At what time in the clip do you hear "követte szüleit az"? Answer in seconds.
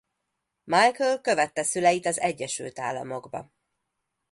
1.21-2.19